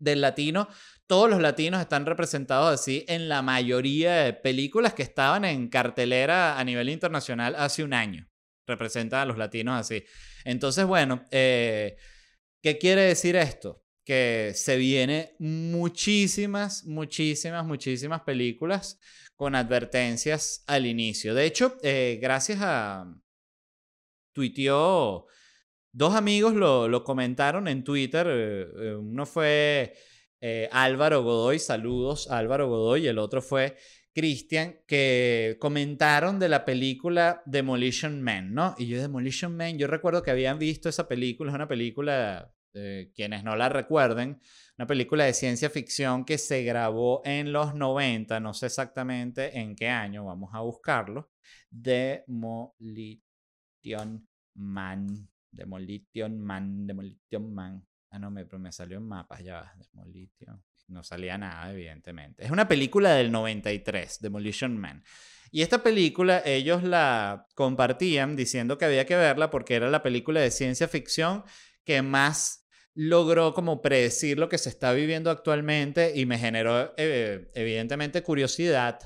[0.00, 0.68] del latino
[1.10, 6.56] todos los latinos están representados así en la mayoría de películas que estaban en cartelera
[6.56, 8.28] a nivel internacional hace un año.
[8.64, 10.04] representan a los latinos así.
[10.44, 11.96] Entonces, bueno, eh,
[12.62, 13.82] ¿qué quiere decir esto?
[14.04, 19.00] Que se viene muchísimas, muchísimas, muchísimas películas
[19.34, 21.34] con advertencias al inicio.
[21.34, 23.04] De hecho, eh, gracias a...
[24.32, 25.26] Tuiteó,
[25.92, 28.26] dos amigos lo, comentaron en Twitter.
[28.28, 29.94] eh, uno fue
[30.40, 33.76] eh, Álvaro Godoy, saludos Álvaro Godoy, y el otro fue
[34.14, 38.74] Cristian, que comentaron de la película Demolition Man, ¿no?
[38.78, 43.12] Y yo, Demolition Man, yo recuerdo que habían visto esa película, es una película, eh,
[43.14, 44.40] quienes no la recuerden,
[44.78, 49.76] una película de ciencia ficción que se grabó en los 90, no sé exactamente en
[49.76, 51.30] qué año, vamos a buscarlo.
[51.70, 53.20] Demolition
[54.54, 57.86] Man, Demolition Man, Demolition Man.
[58.10, 60.62] Ah, no, me, me salió en mapas, ya va, Demolition.
[60.88, 62.44] No salía nada, evidentemente.
[62.44, 65.04] Es una película del 93, Demolition Man.
[65.52, 70.40] Y esta película ellos la compartían diciendo que había que verla porque era la película
[70.40, 71.44] de ciencia ficción
[71.84, 77.50] que más logró como predecir lo que se está viviendo actualmente y me generó eh,
[77.54, 78.98] evidentemente curiosidad.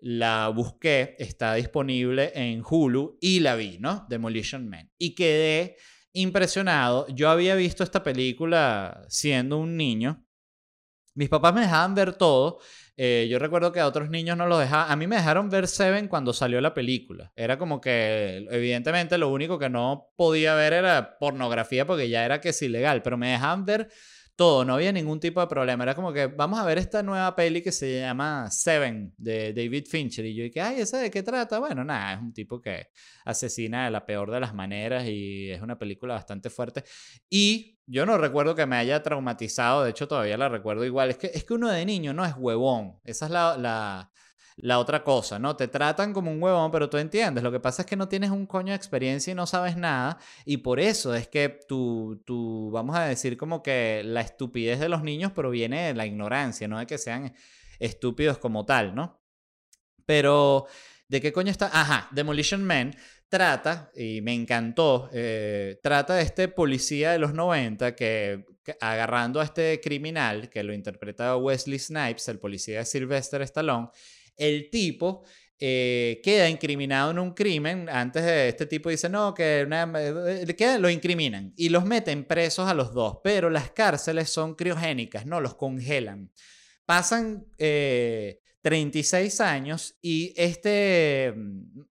[0.00, 4.06] La busqué, está disponible en Hulu y la vi, ¿no?
[4.08, 4.90] Demolition Man.
[4.96, 5.76] Y quedé
[6.12, 7.06] impresionado.
[7.08, 10.24] Yo había visto esta película siendo un niño.
[11.14, 12.60] Mis papás me dejaban ver todo.
[12.96, 14.90] Eh, yo recuerdo que a otros niños no los dejaban.
[14.90, 17.32] A mí me dejaron ver Seven cuando salió la película.
[17.34, 22.40] Era como que, evidentemente, lo único que no podía ver era pornografía porque ya era
[22.40, 23.02] que es ilegal.
[23.02, 23.88] Pero me dejaban ver
[24.38, 25.82] todo, no había ningún tipo de problema.
[25.82, 29.86] Era como que vamos a ver esta nueva peli que se llama Seven de David
[29.90, 30.24] Fincher.
[30.26, 31.58] Y yo dije, ay, ¿esa de qué trata?
[31.58, 32.86] Bueno, nada, es un tipo que
[33.24, 36.84] asesina de la peor de las maneras y es una película bastante fuerte.
[37.28, 41.10] Y yo no recuerdo que me haya traumatizado, de hecho todavía la recuerdo igual.
[41.10, 43.00] Es que, es que uno de niño no es huevón.
[43.02, 44.12] Esa es la, la,
[44.60, 45.56] la otra cosa, ¿no?
[45.56, 47.44] Te tratan como un huevón, pero tú entiendes.
[47.44, 50.18] Lo que pasa es que no tienes un coño de experiencia y no sabes nada.
[50.44, 54.88] Y por eso es que tú, tú, vamos a decir como que la estupidez de
[54.88, 57.34] los niños proviene de la ignorancia, no de que sean
[57.78, 59.20] estúpidos como tal, ¿no?
[60.06, 60.66] Pero,
[61.08, 61.70] ¿de qué coño está?
[61.72, 62.94] Ajá, Demolition Man
[63.28, 69.40] trata, y me encantó, eh, trata de este policía de los 90 que, que, agarrando
[69.40, 73.90] a este criminal, que lo interpreta Wesley Snipes, el policía de Sylvester Stallone,
[74.38, 75.24] el tipo
[75.60, 77.88] eh, queda incriminado en un crimen.
[77.88, 82.74] Antes de este tipo dice, no, que eh, lo incriminan y los meten presos a
[82.74, 86.30] los dos, pero las cárceles son criogénicas, no, los congelan.
[86.86, 91.34] Pasan eh, 36 años y este,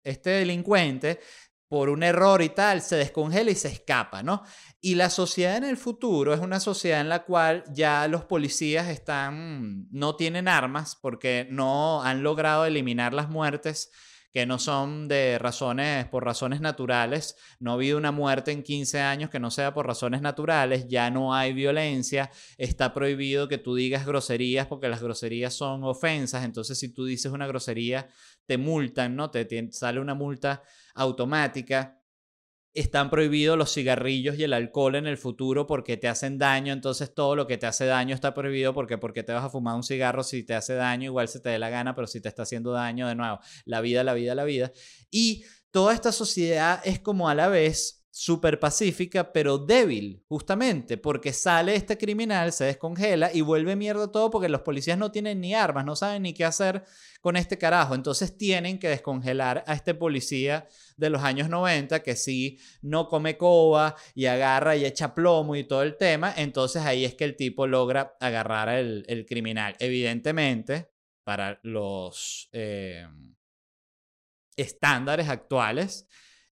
[0.03, 1.19] este delincuente,
[1.67, 4.43] por un error y tal, se descongela y se escapa, ¿no?
[4.79, 8.87] Y la sociedad en el futuro es una sociedad en la cual ya los policías
[8.87, 13.91] están, no tienen armas porque no han logrado eliminar las muertes
[14.37, 17.35] que no son de razones, por razones naturales.
[17.59, 21.09] No ha habido una muerte en 15 años que no sea por razones naturales, ya
[21.09, 26.77] no hay violencia, está prohibido que tú digas groserías porque las groserías son ofensas, entonces
[26.77, 28.09] si tú dices una grosería
[28.47, 29.29] te multan, ¿no?
[29.29, 30.63] Te, sale una multa
[30.95, 31.97] automática
[32.79, 37.11] están prohibidos los cigarrillos y el alcohol en el futuro porque te hacen daño, entonces
[37.11, 39.81] todo lo que te hace daño está prohibido porque porque te vas a fumar un
[39.81, 42.43] cigarro si te hace daño, igual se te dé la gana, pero si te está
[42.43, 44.71] haciendo daño de nuevo, la vida, la vida, la vida.
[45.09, 51.33] Y toda esta sociedad es como a la vez súper pacífica, pero débil, justamente, porque
[51.33, 55.53] sale este criminal, se descongela y vuelve mierda todo porque los policías no tienen ni
[55.53, 56.83] armas, no saben ni qué hacer
[57.21, 57.93] con este carajo.
[57.93, 63.37] Entonces tienen que descongelar a este policía de los años 90 que sí no come
[63.37, 66.33] coba y agarra y echa plomo y todo el tema.
[66.35, 69.75] Entonces ahí es que el tipo logra agarrar el, el criminal.
[69.77, 70.89] Evidentemente,
[71.23, 73.05] para los eh,
[74.55, 76.07] estándares actuales,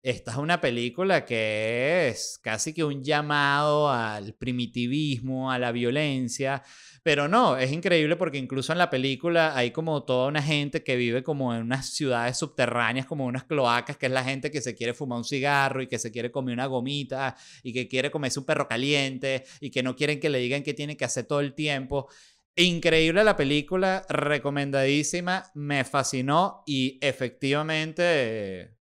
[0.05, 6.61] esta es una película que es casi que un llamado al primitivismo, a la violencia,
[7.01, 10.95] pero no, es increíble porque incluso en la película hay como toda una gente que
[10.95, 14.75] vive como en unas ciudades subterráneas, como unas cloacas, que es la gente que se
[14.75, 18.37] quiere fumar un cigarro y que se quiere comer una gomita y que quiere comerse
[18.37, 21.39] un perro caliente y que no quieren que le digan qué tiene que hacer todo
[21.39, 22.09] el tiempo.
[22.55, 28.74] Increíble la película, recomendadísima, me fascinó y efectivamente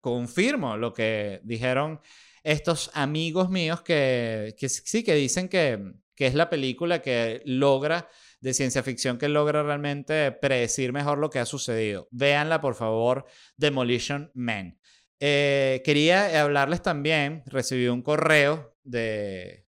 [0.00, 2.00] confirmo lo que dijeron
[2.42, 8.08] estos amigos míos que, que sí, que dicen que, que, es la película que logra,
[8.40, 12.08] de ciencia ficción, que logra realmente predecir mejor lo que ha sucedido.
[12.10, 14.78] Véanla, por favor, Demolition Man.
[15.20, 19.66] Eh, quería hablarles también, recibí un correo de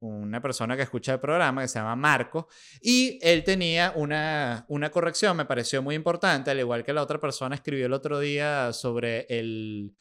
[0.00, 2.48] una persona que escucha el programa que se llama Marco
[2.80, 7.20] y él tenía una, una corrección, me pareció muy importante, al igual que la otra
[7.20, 9.94] persona escribió el otro día sobre el,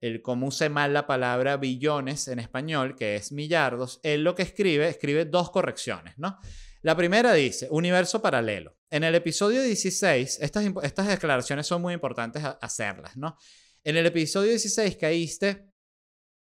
[0.00, 4.42] el cómo use mal la palabra billones en español, que es millardos, él lo que
[4.42, 6.38] escribe, escribe dos correcciones, ¿no?
[6.82, 8.76] La primera dice, universo paralelo.
[8.90, 13.38] En el episodio 16, estas, estas declaraciones son muy importantes hacerlas, ¿no?
[13.82, 15.66] En el episodio 16 caíste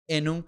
[0.07, 0.47] en un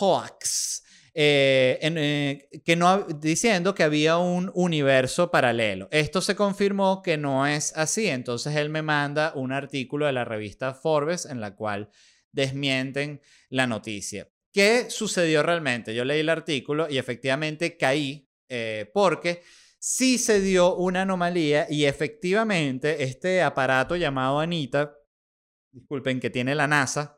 [0.00, 0.82] hoax,
[1.18, 5.88] eh, eh, que no, diciendo que había un universo paralelo.
[5.90, 10.26] Esto se confirmó que no es así, entonces él me manda un artículo de la
[10.26, 11.88] revista Forbes en la cual
[12.32, 14.28] desmienten la noticia.
[14.52, 15.94] ¿Qué sucedió realmente?
[15.94, 19.42] Yo leí el artículo y efectivamente caí eh, porque
[19.78, 24.94] sí se dio una anomalía y efectivamente este aparato llamado Anita,
[25.72, 27.15] disculpen, que tiene la NASA,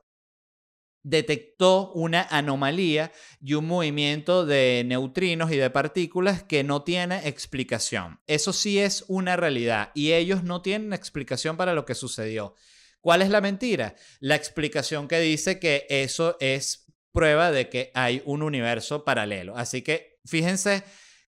[1.09, 8.21] detectó una anomalía y un movimiento de neutrinos y de partículas que no tiene explicación.
[8.27, 12.55] Eso sí es una realidad y ellos no tienen explicación para lo que sucedió.
[13.01, 13.95] ¿Cuál es la mentira?
[14.21, 19.57] La explicación que dice que eso es prueba de que hay un universo paralelo.
[19.57, 20.85] Así que fíjense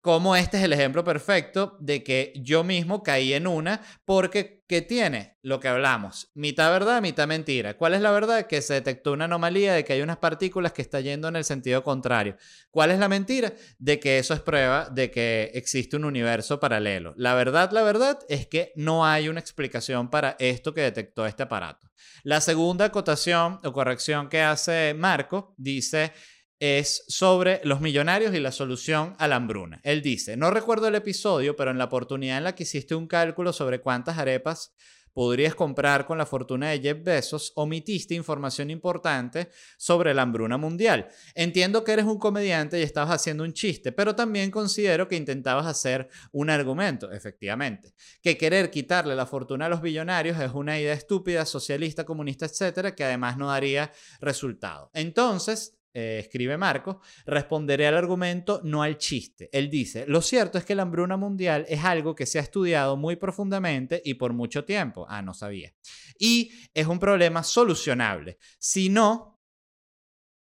[0.00, 4.82] como este es el ejemplo perfecto de que yo mismo caí en una, porque ¿qué
[4.82, 5.36] tiene?
[5.42, 7.76] Lo que hablamos, mitad verdad, mitad mentira.
[7.76, 8.48] ¿Cuál es la verdad?
[8.48, 11.44] Que se detectó una anomalía de que hay unas partículas que están yendo en el
[11.44, 12.36] sentido contrario.
[12.72, 13.52] ¿Cuál es la mentira?
[13.78, 17.14] De que eso es prueba de que existe un universo paralelo.
[17.16, 21.44] La verdad, la verdad es que no hay una explicación para esto que detectó este
[21.44, 21.88] aparato.
[22.24, 26.12] La segunda acotación o corrección que hace Marco dice
[26.60, 29.80] es sobre los millonarios y la solución a la hambruna.
[29.82, 33.06] Él dice, no recuerdo el episodio, pero en la oportunidad en la que hiciste un
[33.06, 34.72] cálculo sobre cuántas arepas
[35.14, 41.08] podrías comprar con la fortuna de Jeff Bezos, omitiste información importante sobre la hambruna mundial.
[41.34, 45.66] Entiendo que eres un comediante y estabas haciendo un chiste, pero también considero que intentabas
[45.66, 47.94] hacer un argumento, efectivamente.
[48.20, 52.94] Que querer quitarle la fortuna a los billonarios es una idea estúpida, socialista, comunista, etcétera,
[52.94, 54.90] que además no daría resultado.
[54.94, 59.48] Entonces, eh, escribe Marco, responderé al argumento, no al chiste.
[59.52, 62.96] Él dice, lo cierto es que la hambruna mundial es algo que se ha estudiado
[62.96, 65.06] muy profundamente y por mucho tiempo.
[65.08, 65.72] Ah, no sabía.
[66.18, 68.38] Y es un problema solucionable.
[68.58, 69.40] Si no,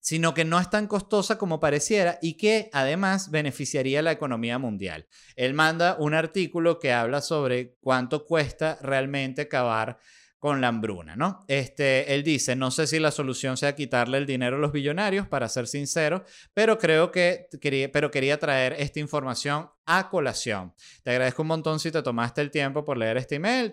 [0.01, 4.59] sino que no es tan costosa como pareciera y que además beneficiaría a la economía
[4.59, 5.09] mundial.
[5.35, 9.99] Él manda un artículo que habla sobre cuánto cuesta realmente acabar
[10.39, 11.45] con la hambruna, ¿no?
[11.49, 15.27] Este, él dice, no sé si la solución sea quitarle el dinero a los billonarios,
[15.27, 16.25] para ser sincero,
[16.55, 20.75] pero creo que quería, pero quería traer esta información a colación.
[21.03, 23.73] Te agradezco un montón si te tomaste el tiempo por leer este email.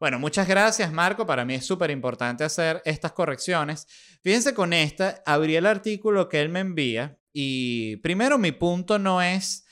[0.00, 1.26] bueno, muchas gracias, Marco.
[1.26, 3.86] Para mí es súper importante hacer estas correcciones.
[4.22, 9.20] Fíjense con esta, abrí el artículo que él me envía y primero mi punto no
[9.20, 9.65] es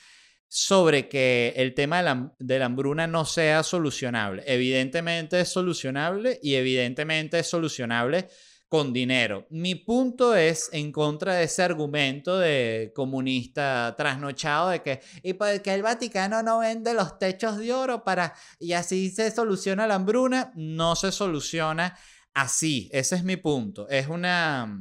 [0.47, 1.97] sobre que el tema
[2.39, 4.43] de la, hambruna no sea solucionable.
[4.45, 8.29] Evidentemente es solucionable y evidentemente es solucionable
[8.69, 9.45] con dinero.
[9.49, 15.61] Mi punto es en contra de ese argumento de comunista trasnochado de que y pues
[15.61, 19.95] que el Vaticano no vende los techos de oro para y así se soluciona la
[19.95, 21.97] hambruna, no se soluciona
[22.33, 22.89] así.
[22.91, 23.87] Ese es mi punto.
[23.89, 24.79] Es una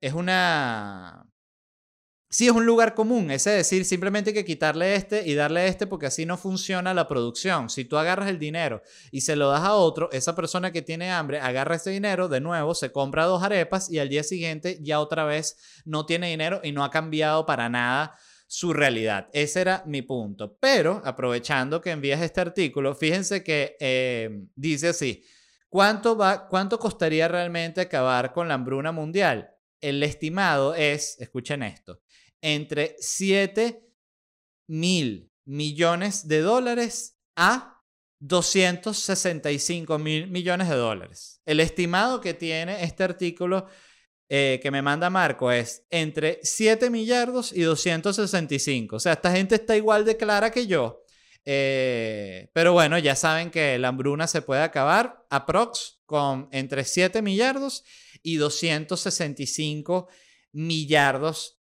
[0.00, 1.31] es una
[2.34, 5.86] Sí, es un lugar común, es decir, simplemente hay que quitarle este y darle este
[5.86, 7.68] porque así no funciona la producción.
[7.68, 11.10] Si tú agarras el dinero y se lo das a otro, esa persona que tiene
[11.12, 14.98] hambre agarra ese dinero, de nuevo, se compra dos arepas y al día siguiente ya
[15.00, 19.28] otra vez no tiene dinero y no ha cambiado para nada su realidad.
[19.34, 20.56] Ese era mi punto.
[20.58, 25.22] Pero aprovechando que envías este artículo, fíjense que eh, dice así,
[25.68, 29.50] ¿cuánto, va, ¿cuánto costaría realmente acabar con la hambruna mundial?
[29.82, 32.00] El estimado es, escuchen esto,
[32.42, 33.82] entre 7
[34.66, 37.82] mil millones de dólares a
[38.18, 41.40] 265 mil millones de dólares.
[41.44, 43.66] El estimado que tiene este artículo
[44.28, 48.96] eh, que me manda Marco es entre 7 millardos y 265.
[48.96, 51.02] O sea, esta gente está igual de clara que yo.
[51.44, 57.20] Eh, pero bueno, ya saben que la hambruna se puede acabar aprox con entre 7
[57.20, 57.82] millardos
[58.22, 60.08] y 265
[60.52, 61.61] millardos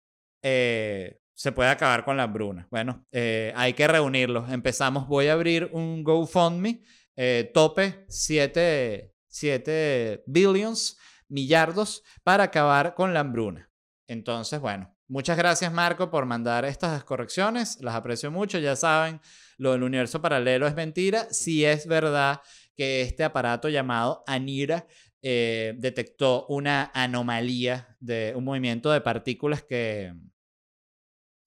[0.41, 2.67] eh, se puede acabar con la hambruna.
[2.69, 4.51] Bueno, eh, hay que reunirlos.
[4.51, 6.83] Empezamos, voy a abrir un GoFundMe,
[7.15, 10.97] eh, tope 7, 7 billions,
[11.29, 13.71] millardos, para acabar con la hambruna.
[14.07, 19.19] Entonces, bueno, muchas gracias Marco por mandar estas correcciones, las aprecio mucho, ya saben,
[19.57, 22.41] lo del universo paralelo es mentira, si es verdad
[22.75, 24.85] que este aparato llamado Anira
[25.21, 30.13] detectó una anomalía de un movimiento de partículas que,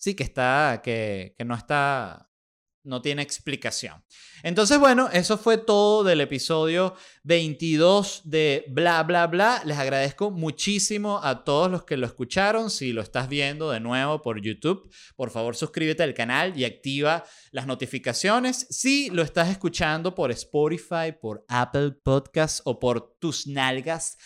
[0.04, 2.23] Sí, que está, que, que no está
[2.84, 4.04] no tiene explicación.
[4.42, 9.62] Entonces, bueno, eso fue todo del episodio 22 de Bla, bla, bla.
[9.64, 12.70] Les agradezco muchísimo a todos los que lo escucharon.
[12.70, 17.24] Si lo estás viendo de nuevo por YouTube, por favor suscríbete al canal y activa
[17.50, 18.66] las notificaciones.
[18.70, 24.16] Si lo estás escuchando por Spotify, por Apple Podcasts o por tus nalgas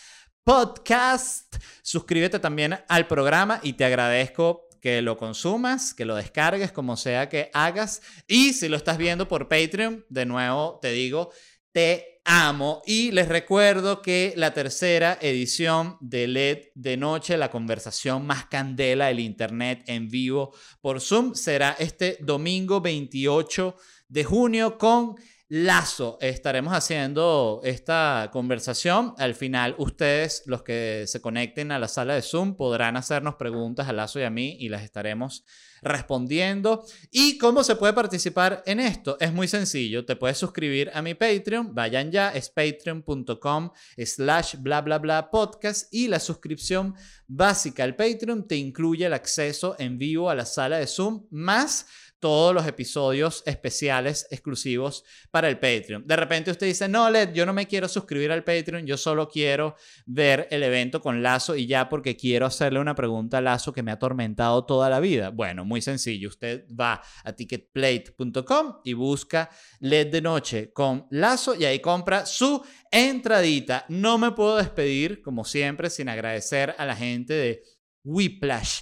[0.43, 6.97] podcast, suscríbete también al programa y te agradezco que lo consumas, que lo descargues, como
[6.97, 8.01] sea que hagas.
[8.27, 11.31] Y si lo estás viendo por Patreon, de nuevo te digo,
[11.71, 12.81] te amo.
[12.85, 19.07] Y les recuerdo que la tercera edición de LED de Noche, la conversación más candela
[19.07, 23.75] del Internet en vivo por Zoom, será este domingo 28
[24.07, 25.15] de junio con
[25.51, 26.19] Lazo.
[26.21, 29.15] Estaremos haciendo esta conversación.
[29.17, 33.89] Al final, ustedes, los que se conecten a la sala de Zoom, podrán hacernos preguntas
[33.89, 35.43] a Lazo y a mí y las estaremos
[35.81, 36.85] respondiendo.
[37.11, 39.17] ¿Y cómo se puede participar en esto?
[39.19, 40.05] Es muy sencillo.
[40.05, 41.73] Te puedes suscribir a mi Patreon.
[41.73, 45.91] Vayan ya, es patreon.com slash bla bla bla podcast.
[45.91, 46.93] Y la suscripción
[47.27, 51.87] básica al Patreon te incluye el acceso en vivo a la sala de Zoom más
[52.19, 56.05] todos los episodios especiales exclusivos para el Patreon.
[56.05, 59.29] De repente usted dice, no, Led, yo no me quiero suscribir al Patreon, yo solo
[59.29, 63.73] quiero ver el evento con Lazo y ya porque quiero hacerle una pregunta a Lazo
[63.73, 65.29] que me ha atormentado toda la vida.
[65.29, 69.49] Bueno, muy sencillo, usted va a ticketplate.com y busca
[69.79, 73.85] LED de noche con Lazo y ahí compra su entradita.
[73.89, 77.63] No me puedo despedir, como siempre, sin agradecer a la gente de
[78.03, 78.81] Whiplash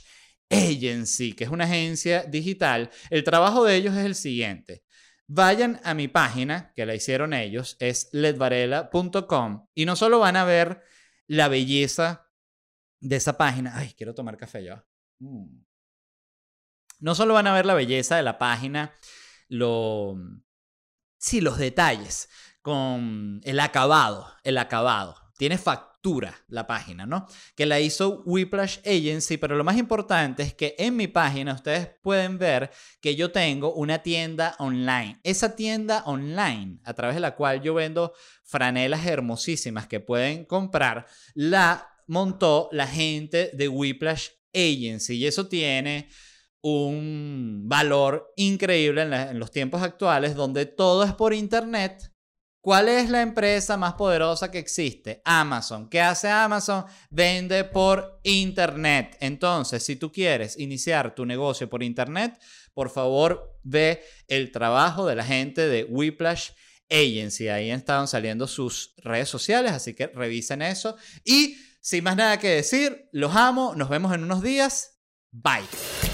[0.50, 4.84] Agency, que es una agencia digital, el trabajo de ellos es el siguiente.
[5.28, 10.46] Vayan a mi página, que la hicieron ellos, es ledvarela.com, y no solo van a
[10.46, 10.82] ver
[11.28, 12.30] la belleza
[13.02, 13.74] de esa página.
[13.76, 14.86] Ay, quiero tomar café ya.
[15.20, 15.64] Mm.
[17.00, 18.94] No solo van a ver la belleza de la página,
[19.50, 20.16] lo...
[21.20, 22.30] Sí, los detalles,
[22.62, 25.27] con el acabado, el acabado.
[25.38, 27.28] Tiene factura la página, ¿no?
[27.56, 31.90] Que la hizo Whiplash Agency, pero lo más importante es que en mi página ustedes
[32.02, 32.72] pueden ver
[33.02, 35.20] que yo tengo una tienda online.
[35.24, 38.14] Esa tienda online, a través de la cual yo vendo
[38.44, 46.10] franelas hermosísimas que pueden comprar, la montó la gente de Whiplash Agency y eso tiene
[46.62, 52.12] un valor increíble en, en los tiempos actuales donde todo es por internet
[52.68, 55.22] ¿Cuál es la empresa más poderosa que existe?
[55.24, 55.90] Amazon.
[55.90, 56.84] ¿Qué hace Amazon?
[57.10, 59.16] Vende por Internet.
[59.22, 62.38] Entonces, si tú quieres iniciar tu negocio por Internet,
[62.74, 66.50] por favor ve el trabajo de la gente de Whiplash
[66.90, 67.48] Agency.
[67.48, 70.98] Ahí están saliendo sus redes sociales, así que revisen eso.
[71.24, 73.76] Y sin más nada que decir, los amo.
[73.78, 75.00] Nos vemos en unos días.
[75.32, 76.07] Bye.